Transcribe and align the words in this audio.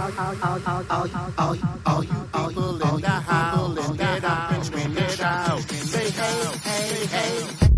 All 0.00 0.08
you 2.04 2.12
people 2.32 2.82
in 2.82 3.00
the 3.00 3.08
house, 3.08 3.96
get 3.98 4.24
up 4.24 4.52
and 4.52 4.64
scream 4.64 4.96
and 4.96 5.10
shout. 5.10 5.60
Say 5.60 6.10
hey, 6.10 6.56
hey, 6.64 7.06
hey. 7.06 7.69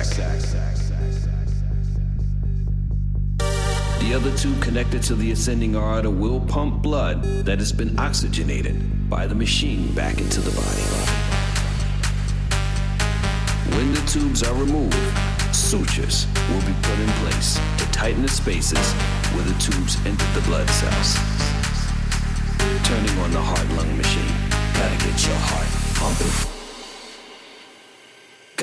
other 4.16 4.36
two 4.36 4.56
connected 4.60 5.04
to 5.04 5.14
the 5.14 5.32
ascending 5.32 5.76
aorta 5.76 6.10
will 6.10 6.40
pump 6.40 6.82
blood 6.82 7.22
that 7.46 7.60
has 7.60 7.72
been 7.72 8.00
oxygenated 8.00 9.08
by 9.08 9.28
the 9.28 9.36
machine 9.36 9.94
back 9.94 10.18
into 10.18 10.42
the 10.42 10.50
body. 10.50 10.82
When 13.78 13.94
the 13.94 14.02
tubes 14.08 14.42
are 14.42 14.56
removed, 14.56 14.98
sutures 15.54 16.26
will 16.50 16.62
be 16.62 16.74
put 16.82 16.98
in 16.98 17.10
place 17.22 17.60
to 17.78 17.86
tighten 17.92 18.24
the 18.24 18.30
spaces 18.30 18.94
where 19.34 19.44
the 19.44 19.54
tubes 19.60 19.98
enter 20.08 20.26
the 20.34 20.42
blood 20.48 20.68
cells. 20.72 21.16
Turning 22.84 23.16
on 23.20 23.32
the 23.32 23.42
heart 23.42 23.70
lung 23.78 23.96
machine. 23.96 24.17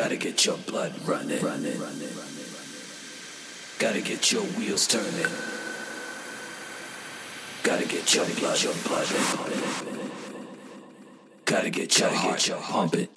Gotta 0.04 0.16
get 0.18 0.44
your 0.44 0.58
blood 0.58 0.92
running. 1.06 1.42
running. 1.42 1.78
Gotta 3.78 4.02
get 4.02 4.30
your 4.30 4.42
wheels 4.42 4.86
turning. 4.86 5.32
Gotta 7.62 7.86
get 7.86 8.14
your 8.14 8.26
blood, 8.38 8.62
your 8.62 8.74
blood 8.84 9.06
pumping. 9.06 10.10
Gotta 11.46 11.70
get 11.70 11.98
your 11.98 12.10
heart 12.10 12.50
pumping, 12.64 13.08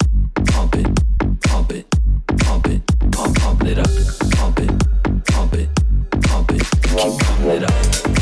pumping, 0.46 0.94
pumping, 1.42 1.84
pumping, 2.38 2.82
pump, 3.12 3.36
pump 3.38 3.64
it 3.64 3.78
up, 3.78 3.90
pump 4.38 4.58
it, 4.60 5.26
pump 5.26 5.54
it, 5.56 5.68
pump 6.22 6.52
it, 6.52 6.70
keep 6.84 6.96
pumping 6.96 7.50
it 7.50 7.64
up, 7.64 8.17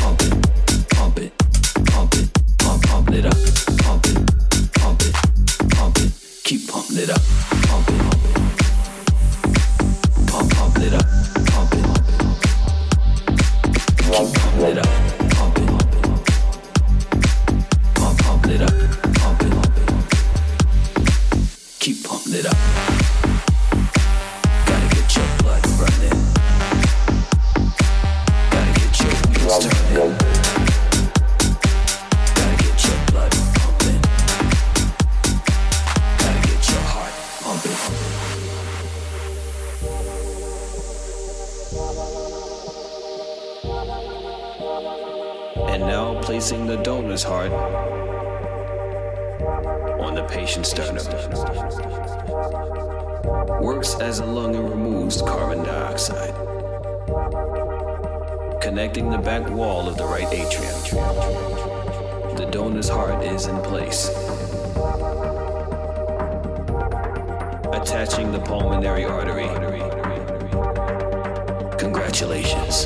Congratulations. 72.07 72.85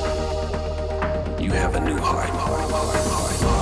You 1.39 1.51
have 1.51 1.75
a 1.75 1.79
new 1.79 1.97
heart. 1.97 3.60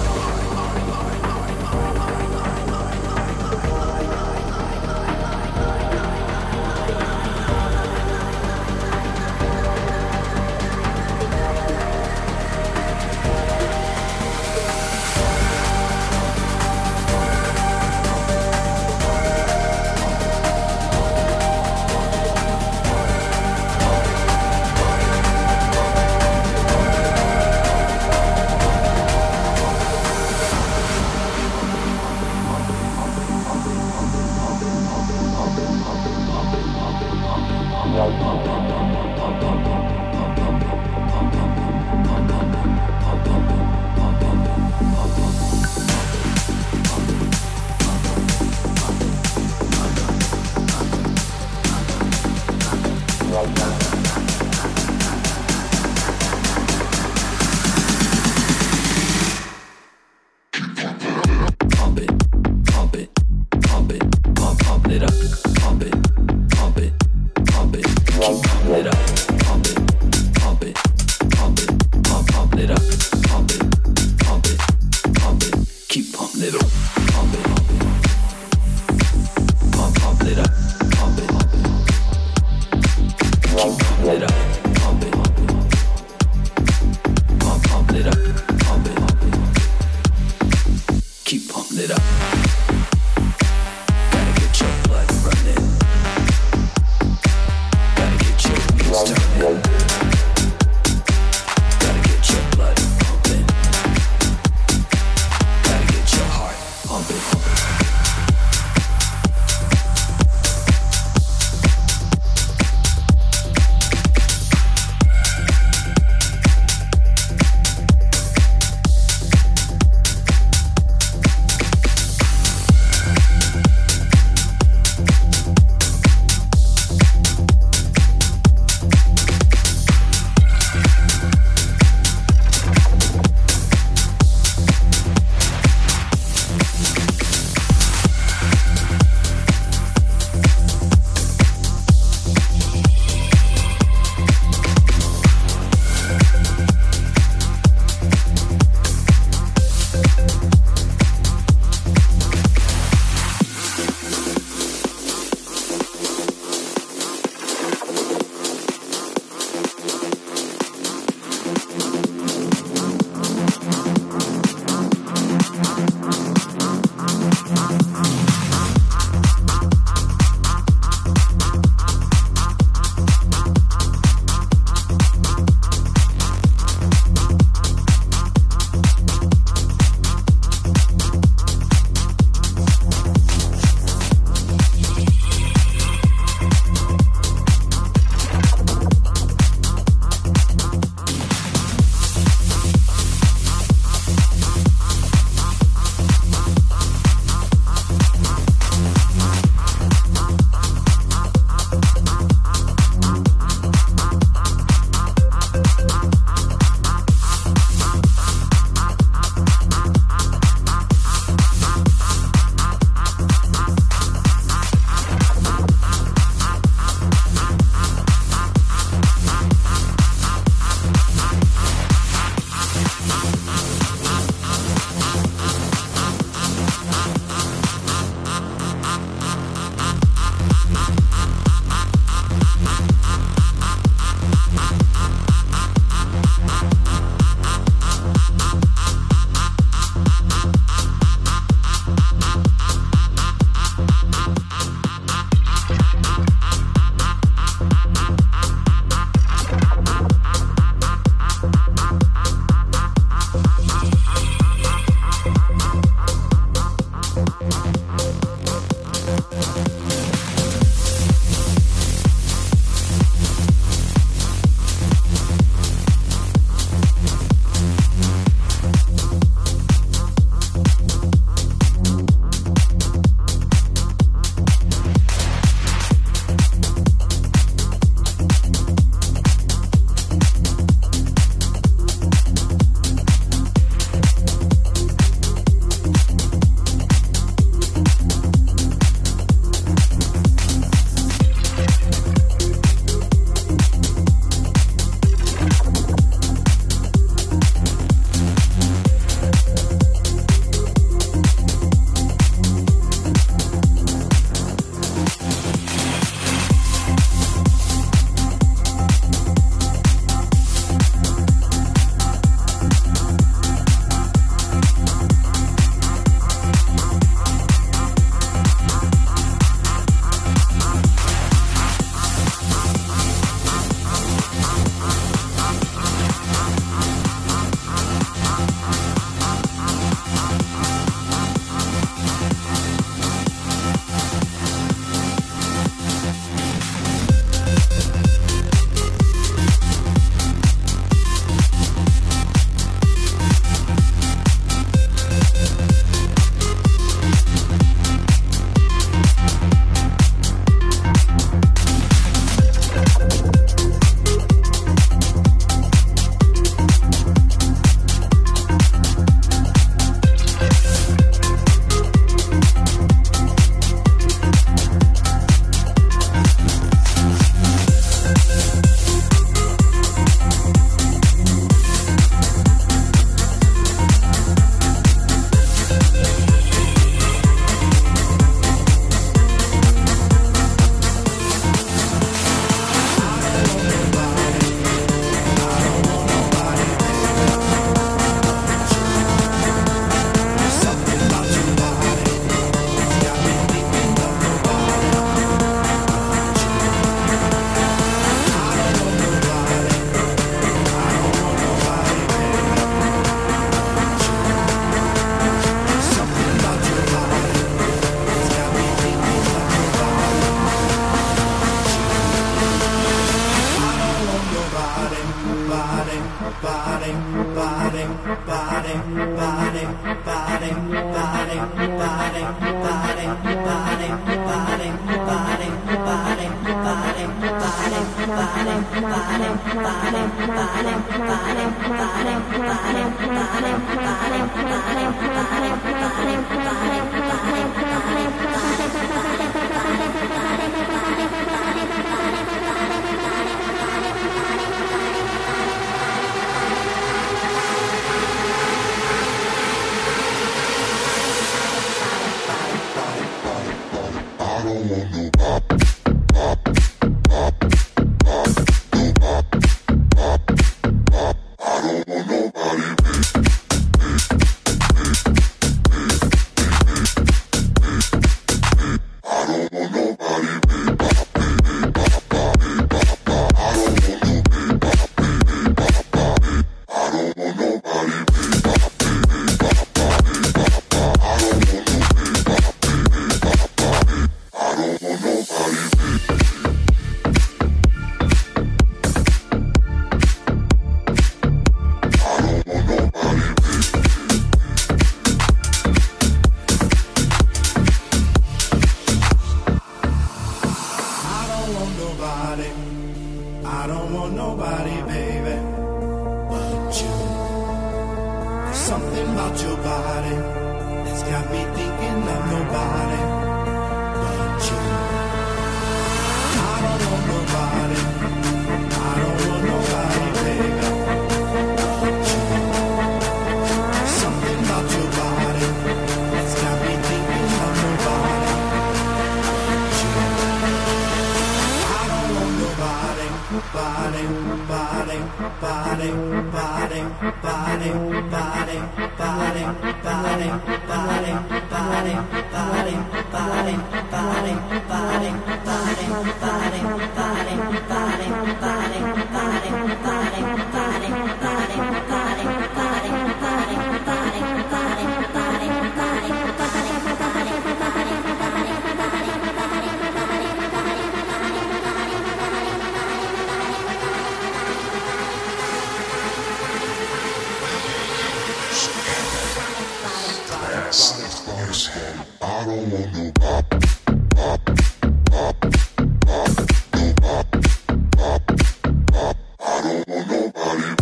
nobody 580.08 580.79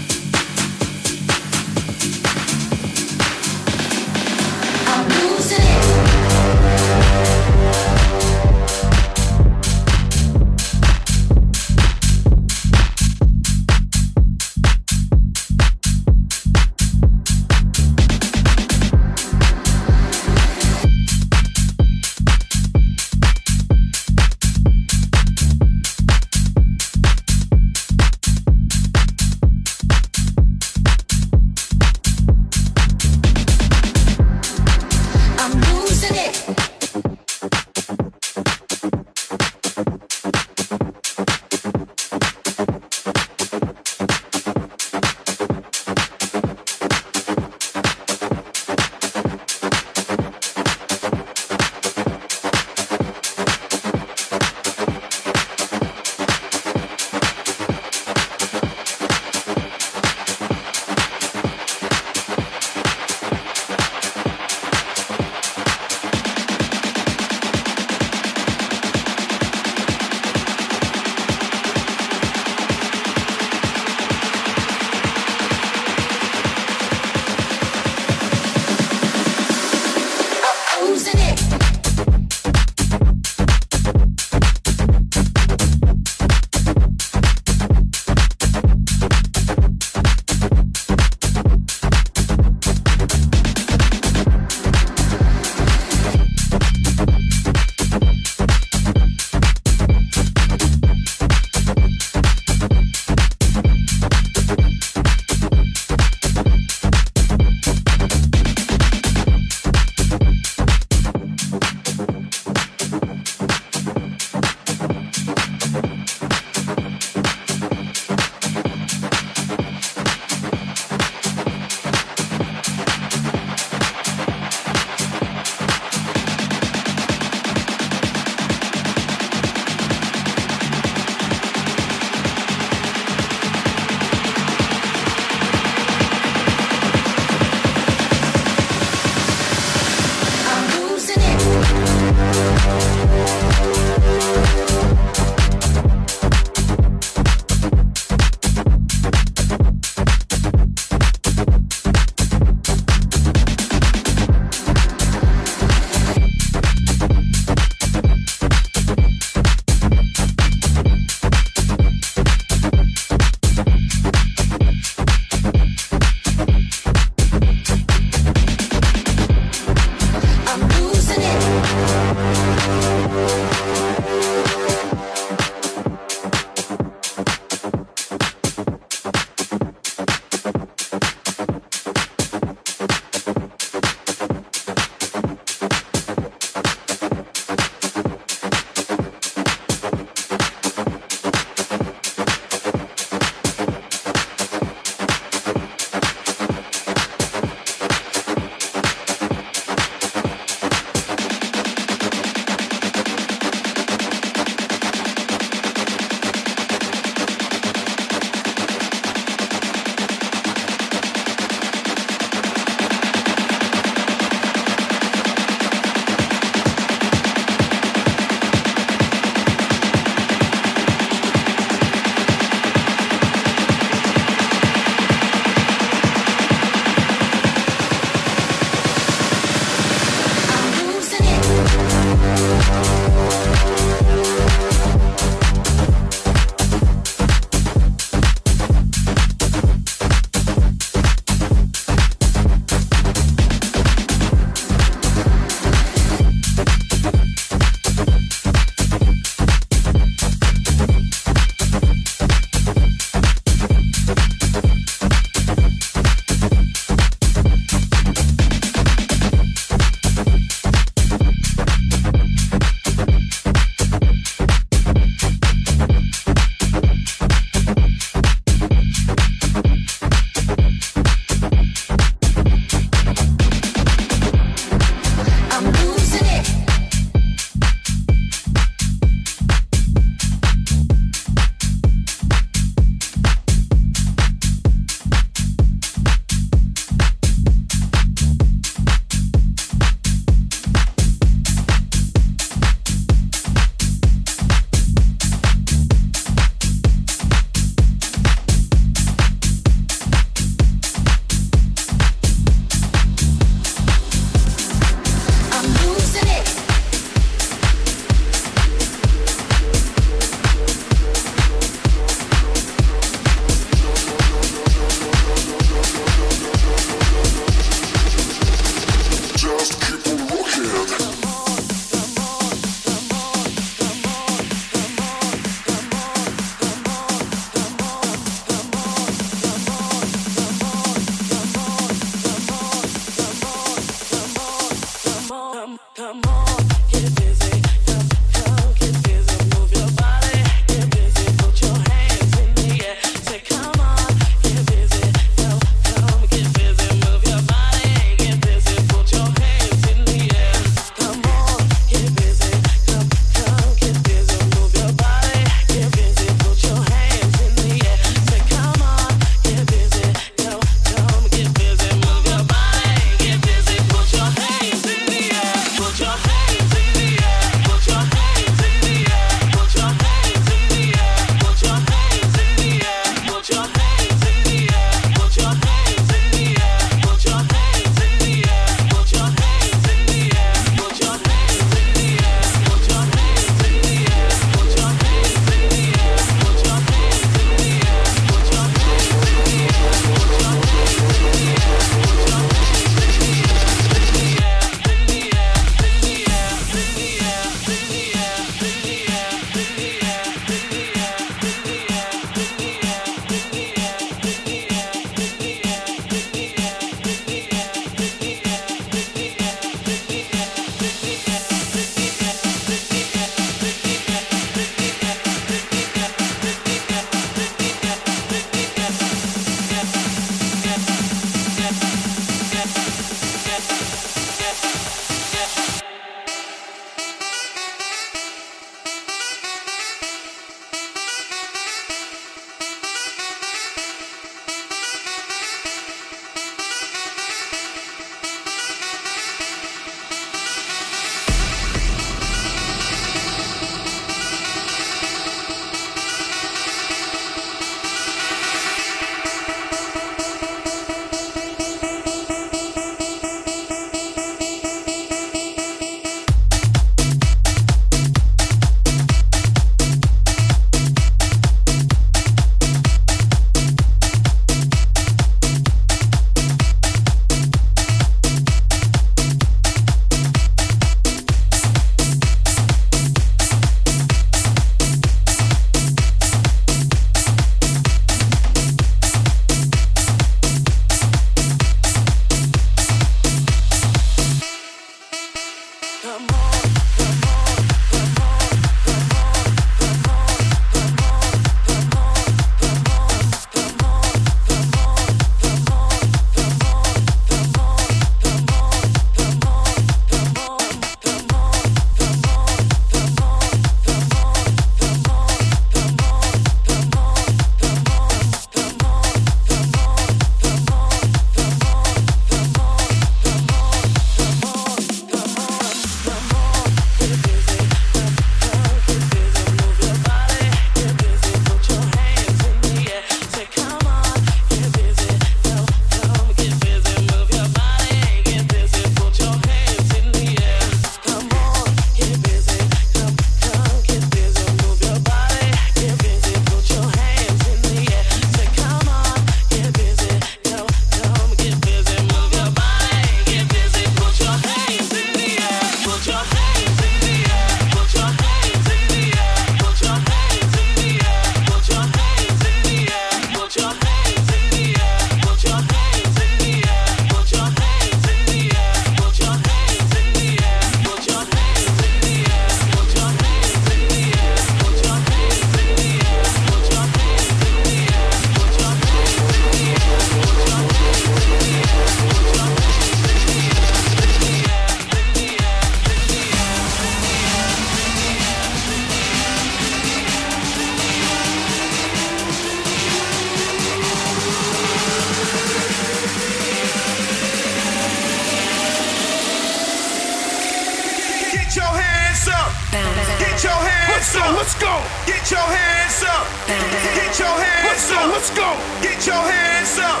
Get 596.46 597.18
your 597.18 597.28
hands 597.28 597.90
up. 597.92 598.06
Let's 598.12 598.30
go. 598.30 598.48
Get 598.82 599.06
your 599.06 599.16
hands 599.16 599.78
up. 599.78 600.00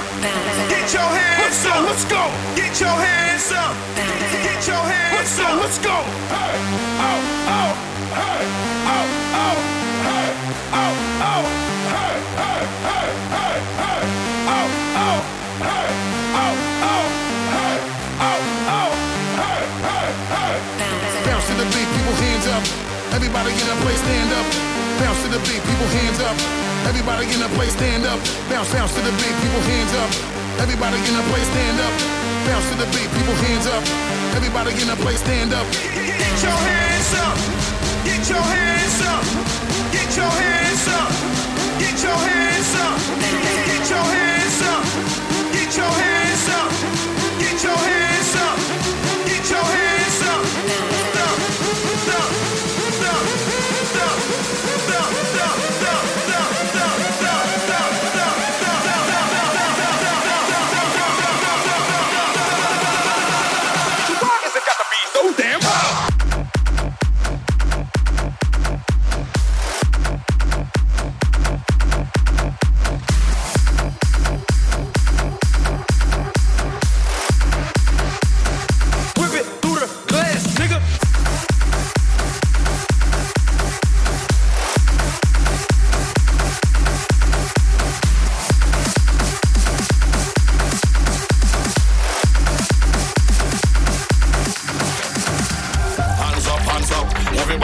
Get 0.70 0.92
your 0.94 1.02
hands 1.02 1.66
up. 1.66 1.82
Let's 1.88 2.04
go. 2.06 2.22
Get 2.54 2.80
your 2.80 2.88
hands 2.88 3.50
up. 3.52 3.74
Get 4.46 4.66
your 4.68 4.76
hands 4.78 5.40
up. 5.40 5.60
Let's 5.60 5.78
go. 5.78 5.96
Hey, 6.30 6.54
oh, 7.02 7.20
oh, 7.50 7.72
hey, 8.14 8.42
oh, 8.94 9.06
oh, 9.42 9.58
hey, 10.06 10.28
oh, 10.70 10.94
oh, 11.26 11.44
hey, 11.90 12.14
hey, 12.38 12.62
hey, 12.86 13.08
hey, 13.34 13.58
hey, 13.82 14.02
oh, 14.46 14.68
oh, 15.02 15.18
hey, 15.66 15.88
oh, 16.38 16.54
oh, 16.86 17.06
hey, 17.56 17.78
oh, 18.22 18.40
oh, 18.78 18.90
hey, 19.42 19.62
hey, 19.82 20.08
hey. 20.30 21.26
Bounce 21.26 21.46
to 21.48 21.54
the 21.58 21.66
beat, 21.74 21.88
people 21.96 22.14
hands 22.22 22.46
up. 22.54 22.64
Everybody 23.16 23.50
get 23.58 23.68
up, 23.70 23.78
place, 23.82 23.98
stand 23.98 24.32
up 24.32 24.75
bounce 25.00 25.20
to 25.22 25.28
the 25.28 25.40
beat, 25.48 25.62
people 25.62 25.88
hands 26.00 26.20
up. 26.20 26.36
Everybody 26.88 27.26
in 27.32 27.40
the 27.40 27.50
place, 27.56 27.72
stand 27.72 28.04
up. 28.06 28.18
Bounce, 28.48 28.72
bounce 28.72 28.94
to 28.94 29.02
the 29.02 29.12
beat, 29.20 29.34
people 29.42 29.62
hands 29.68 29.92
up. 30.02 30.10
Everybody 30.62 30.98
in 30.98 31.14
the 31.14 31.24
place, 31.30 31.48
stand 31.52 31.78
up. 31.80 31.94
Bounce 32.46 32.66
to 32.70 32.76
the 32.80 32.88
beat, 32.94 33.08
people 33.12 33.36
hands 33.46 33.66
up. 33.66 33.82
Everybody 34.36 34.72
in 34.80 34.88
the 34.88 34.98
place, 35.04 35.20
stand 35.20 35.52
up. 35.52 35.66
Get 35.72 36.36
your 36.42 36.58
hands 36.68 37.12
up. 37.26 37.36
Get 38.04 38.22
your 38.28 38.44
hands 38.44 38.98
up. 39.04 39.24
Get 39.92 40.10
your 40.16 40.30
hands 40.30 40.86
up. 40.88 41.10
Get 41.78 41.96
your 42.02 42.16
hands. 42.16 42.55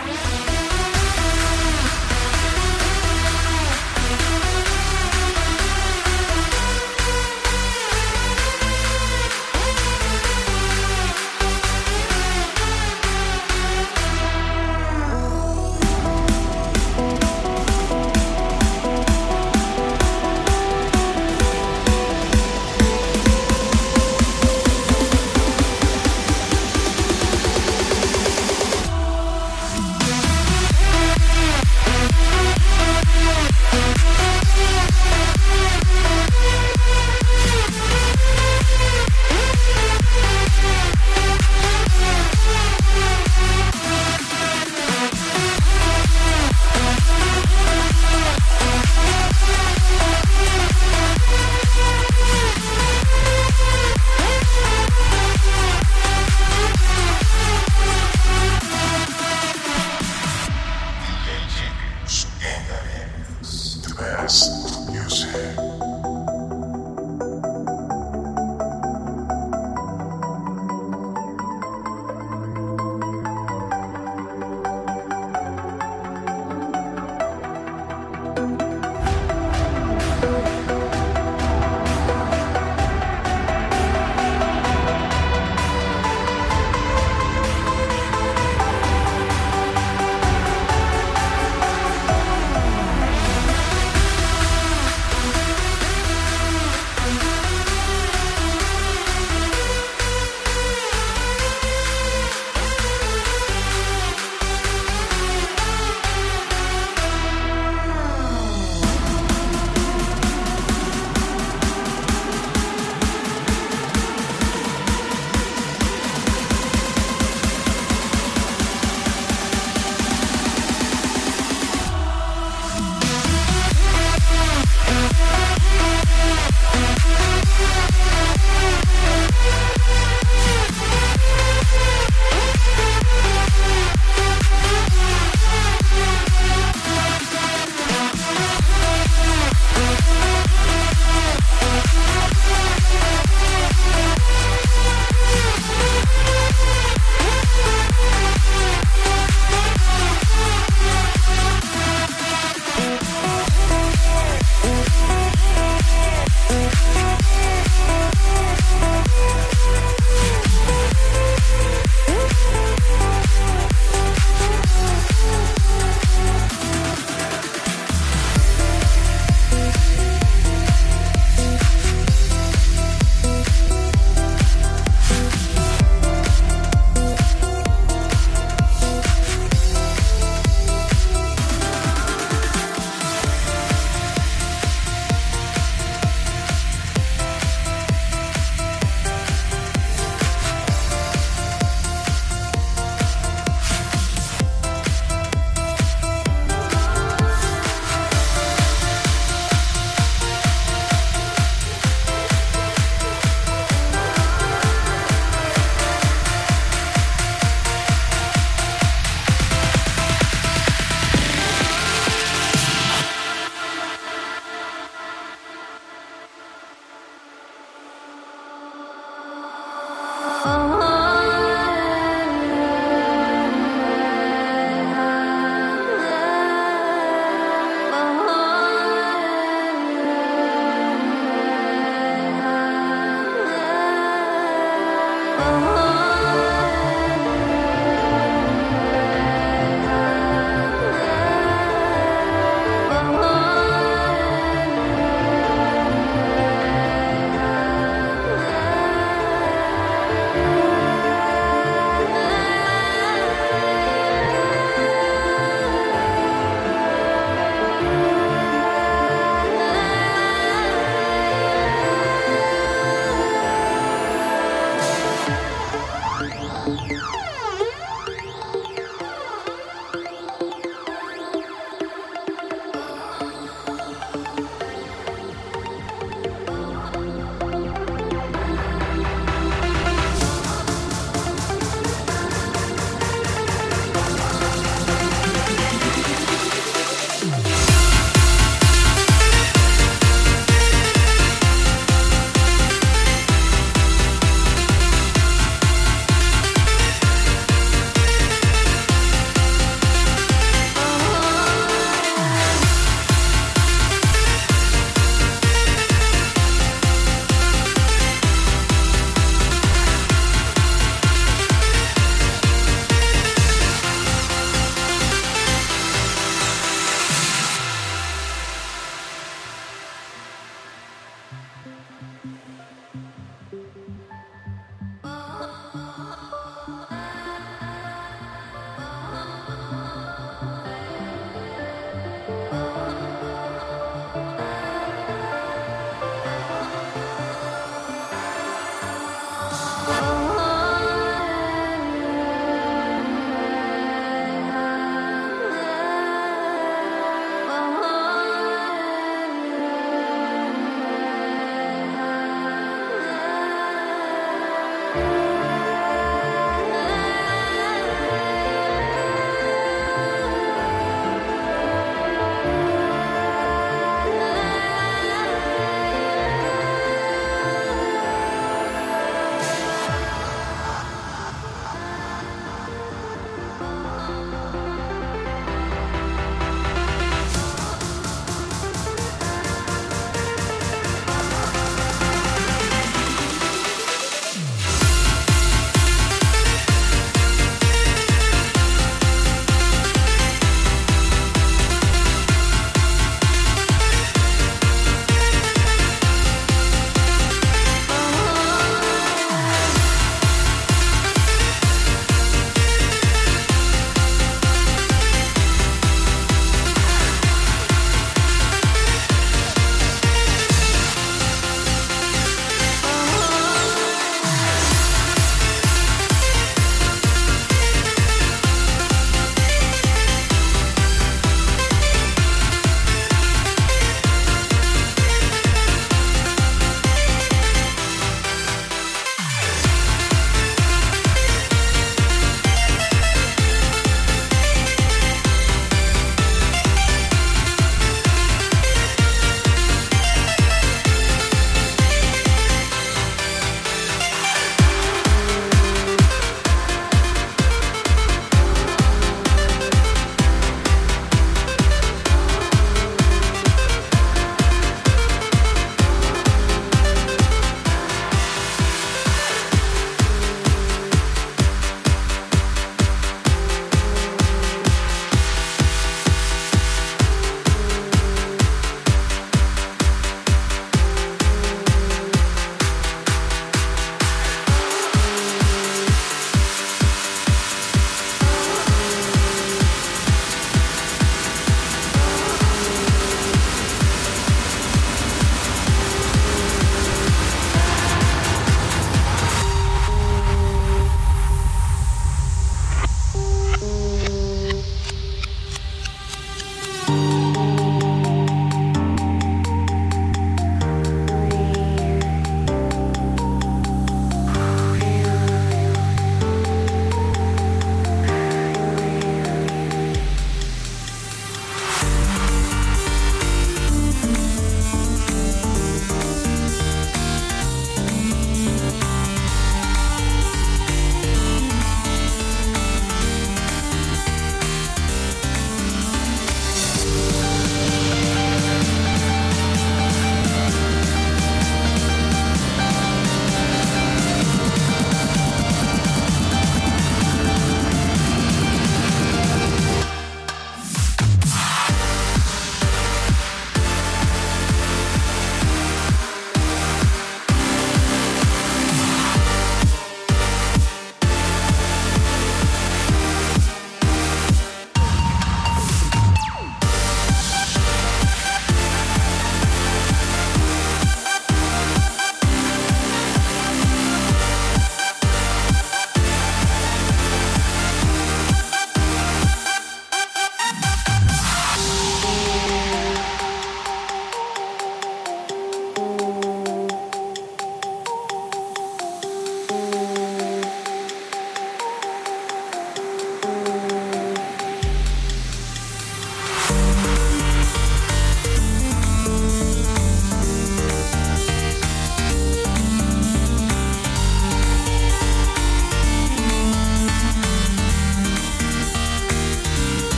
Bye. 0.00 0.39